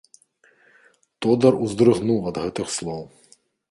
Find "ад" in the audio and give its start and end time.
2.35-2.43